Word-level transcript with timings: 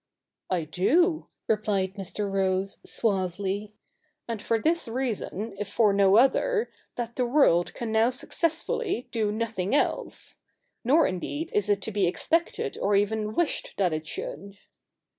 'I 0.49 0.63
do,' 0.63 1.27
repHed 1.47 1.95
Mr. 1.95 2.27
Rose 2.27 2.79
suavely;' 2.83 3.75
and 4.27 4.41
for 4.41 4.57
this 4.59 4.87
reason, 4.87 5.53
if 5.59 5.67
for 5.67 5.93
no 5.93 6.17
other, 6.17 6.71
that 6.95 7.15
the 7.17 7.25
world 7.27 7.75
can 7.75 7.91
now 7.91 8.09
success 8.09 8.63
fully 8.63 9.09
do 9.11 9.31
nothing 9.31 9.75
else. 9.75 10.39
Nor, 10.83 11.05
indeed, 11.05 11.51
is 11.53 11.69
it 11.69 11.83
to 11.83 11.91
be 11.91 12.07
expected 12.07 12.79
or 12.79 12.95
even 12.95 13.35
wished 13.35 13.75
that 13.77 13.93
it 13.93 14.07
should.' 14.07 14.57